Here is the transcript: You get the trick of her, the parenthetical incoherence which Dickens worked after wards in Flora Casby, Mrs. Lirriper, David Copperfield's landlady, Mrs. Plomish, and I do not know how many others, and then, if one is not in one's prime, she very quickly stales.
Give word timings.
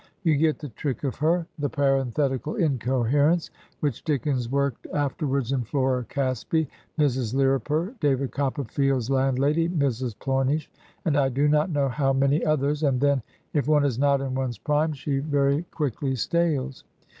You 0.23 0.35
get 0.35 0.57
the 0.57 0.69
trick 0.69 1.03
of 1.03 1.17
her, 1.17 1.45
the 1.59 1.69
parenthetical 1.69 2.55
incoherence 2.55 3.51
which 3.81 4.03
Dickens 4.03 4.49
worked 4.49 4.87
after 4.95 5.27
wards 5.27 5.51
in 5.51 5.63
Flora 5.63 6.05
Casby, 6.05 6.67
Mrs. 6.97 7.35
Lirriper, 7.35 7.93
David 7.99 8.31
Copperfield's 8.31 9.11
landlady, 9.11 9.69
Mrs. 9.69 10.15
Plomish, 10.17 10.71
and 11.05 11.15
I 11.15 11.29
do 11.29 11.47
not 11.47 11.69
know 11.69 11.87
how 11.87 12.13
many 12.13 12.43
others, 12.43 12.81
and 12.81 12.99
then, 12.99 13.21
if 13.53 13.67
one 13.67 13.85
is 13.85 13.99
not 13.99 14.21
in 14.21 14.33
one's 14.33 14.57
prime, 14.57 14.93
she 14.93 15.19
very 15.19 15.65
quickly 15.69 16.15
stales. 16.15 16.83